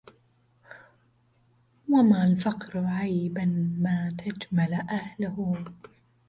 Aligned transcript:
وما 1.89 2.23
الفقر 2.25 2.77
عيبا 2.85 3.75
ما 3.79 4.15
تجمل 4.17 4.73
أهله 4.73 5.65